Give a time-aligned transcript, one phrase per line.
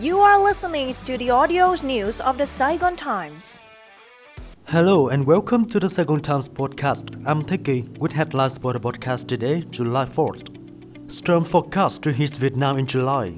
[0.00, 3.58] You are listening to the audio news of the Saigon Times.
[4.64, 7.24] Hello and welcome to the Saigon Times podcast.
[7.24, 11.10] I'm Thiki with headlines for the podcast today, July 4th.
[11.10, 13.30] Storm forecast to hit Vietnam in July.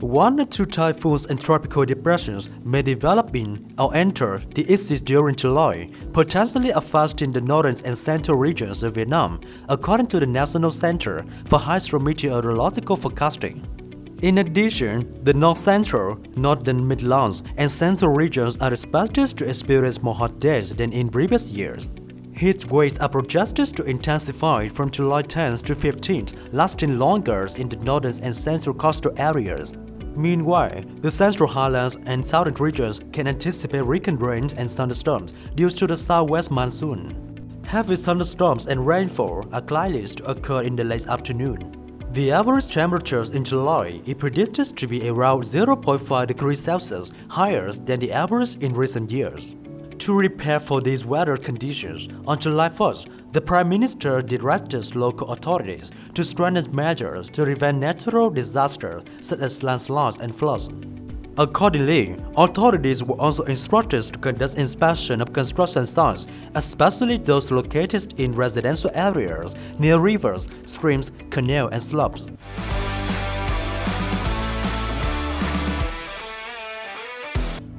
[0.00, 5.36] One or two typhoons and tropical depressions may develop in or enter the east during
[5.36, 11.24] July, potentially affecting the northern and central regions of Vietnam, according to the National Center
[11.46, 13.81] for Hydrometeorological Forecasting.
[14.22, 20.14] In addition, the North Central, Northern Midlands, and Central regions are expected to experience more
[20.14, 21.90] hot days than in previous years.
[22.32, 27.74] Heat waves are projected to intensify from July 10th to 15th, lasting longer in the
[27.78, 29.74] northern and central coastal areas.
[30.14, 35.88] Meanwhile, the central highlands and southern regions can anticipate weekend rain and thunderstorms due to
[35.88, 37.60] the southwest monsoon.
[37.64, 41.81] Heavy thunderstorms and rainfall are likely to occur in the late afternoon.
[42.12, 48.00] The average temperatures in July is predicted to be around 0.5 degrees Celsius higher than
[48.00, 49.56] the average in recent years.
[49.96, 55.90] To prepare for these weather conditions, on July 1st, the Prime Minister directed local authorities
[56.12, 60.68] to strengthen measures to prevent natural disasters such as landslides and floods.
[61.38, 68.34] Accordingly, authorities were also instructed to conduct inspection of construction sites, especially those located in
[68.34, 72.32] residential areas near rivers, streams, canals, and slopes.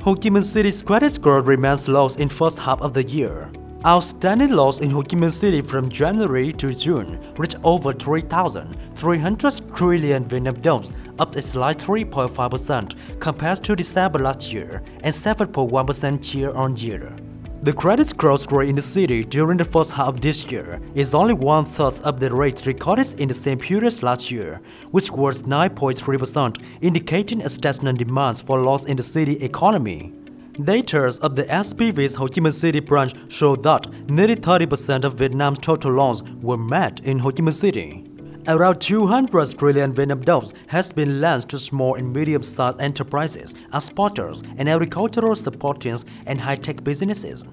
[0.01, 3.51] Ho Chi Minh City's credit score remains low in first half of the year.
[3.85, 10.23] Outstanding loans in Ho Chi Minh City from January to June reached over 3,300 trillion
[10.23, 10.83] Vietnam
[11.19, 17.13] up a slight 3.5% compared to December last year and 7.1% year on year.
[17.63, 21.13] The credit growth rate in the city during the first half of this year is
[21.13, 25.43] only one third of the rate recorded in the same period last year, which was
[25.43, 30.13] 9.3%, indicating a stagnant demand for loans in the city economy.
[30.61, 35.57] Data of the SBV's Ho Chi Minh City branch show that nearly 30% of Vietnam's
[35.57, 38.05] total loans were met in Ho Chi Minh City.
[38.47, 44.69] Around 200 trillion Vietnam dollars has been lent to small and medium-sized enterprises, exporters, and
[44.69, 47.45] agricultural supporters and high-tech businesses.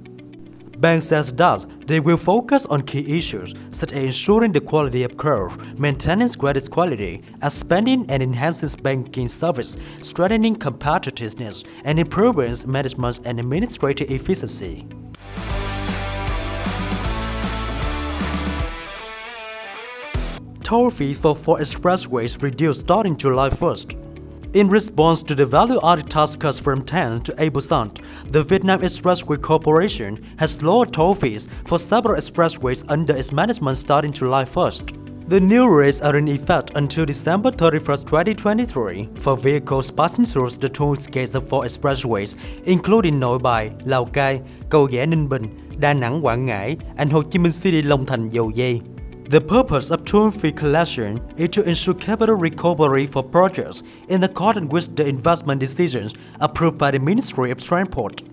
[0.81, 5.17] Bank says thus they will focus on key issues such as ensuring the quality of
[5.19, 13.39] curve, maintaining credit quality, expanding and enhancing banking service, strengthening competitiveness, and improving management and
[13.39, 14.87] administrative efficiency.
[20.63, 24.10] Toll fees for four expressways reduced starting July 1st.
[24.53, 30.61] In response to the value-added cuts from 10 to 8%, the Vietnam Expressway Corporation has
[30.61, 35.29] lowered toll fees for several expressways under its management starting July 1st.
[35.29, 40.69] The new rates are in effect until December 31, 2023 for vehicles passing through the
[40.69, 44.41] toll gates of four expressways, including Nội Bài, Lào Cai,
[44.71, 45.45] Cầu Giẽ Ninh Bình,
[45.79, 48.81] Đà Nẵng Quảng Ngãi, and Ho Chi Minh City Long Thành Dầu Giây.
[49.31, 54.73] The purpose of toll fee collection is to ensure capital recovery for projects in accordance
[54.73, 58.25] with the investment decisions approved by the Ministry of Transport.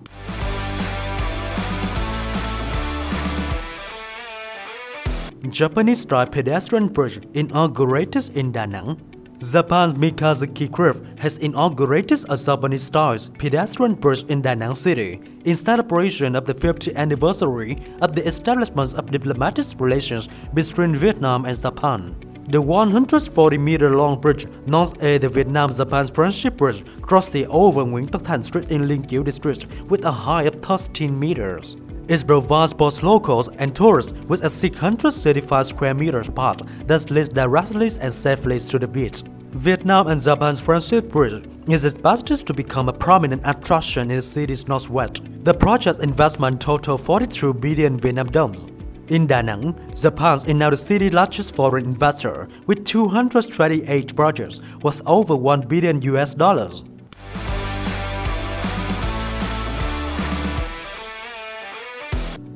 [5.48, 9.17] Japanese style pedestrian bridge inaugurated in Da Nang.
[9.38, 16.34] Japan's Mikazuki Group has inaugurated a Japanese-style pedestrian bridge in Da Nang City in celebration
[16.34, 22.16] of the 50th anniversary of the establishment of diplomatic relations between Vietnam and Japan.
[22.48, 28.72] The 140-meter-long bridge, known as the Vietnam-Japan Friendship Bridge, crosses over Nguyen Tất Thành Street
[28.72, 31.76] in Liên Chiểu District with a height of 13 meters.
[32.08, 37.90] It provides both locals and tourists with a 635 square meters path that leads directly
[38.00, 39.22] and safely to the beach.
[39.52, 44.66] Vietnam and Japan's friendship bridge is expected to become a prominent attraction in the city's
[44.68, 45.20] northwest.
[45.44, 48.68] The project's investment totaled 42 billion Vietnam dollars.
[49.08, 55.02] In Da Nang, Japan is now the city's largest foreign investor with 228 projects worth
[55.06, 56.84] over 1 billion US dollars.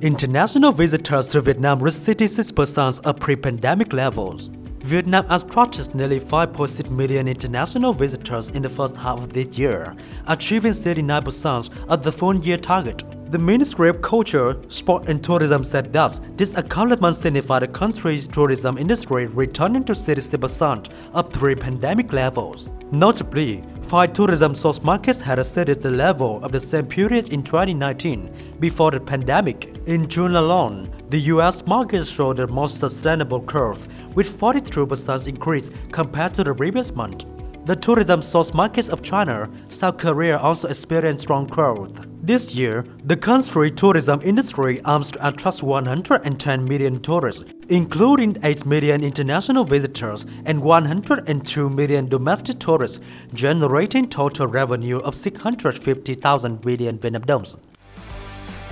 [0.03, 4.51] International visitors to Vietnam reached 66% of pre-pandemic levels.
[4.81, 9.95] Vietnam has attracted nearly 5.6 million international visitors in the first half of this year,
[10.27, 13.05] achieving 39% of the full-year target.
[13.31, 18.79] The Ministry of Culture, Sport and Tourism said that this accomplishment signified the country's tourism
[18.79, 22.73] industry returning to 60% of pre-pandemic levels.
[22.91, 28.57] Notably, five tourism source markets had exceeded the level of the same period in 2019
[28.59, 29.77] before the pandemic.
[29.87, 33.87] In June alone, the US market showed the most sustainable curve,
[34.17, 37.27] with 43% increase compared to the previous month.
[37.65, 42.09] The tourism source markets of China, South Korea also experienced strong growth.
[42.21, 49.05] This year, the country tourism industry aims to attract 110 million tourists, including 8 million
[49.05, 52.99] international visitors and 102 million domestic tourists,
[53.33, 57.59] generating total revenue of 650,000 million Vietnam dollars.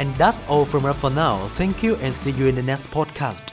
[0.01, 1.47] And that's all from us for now.
[1.51, 3.53] Thank you and see you in the next podcast.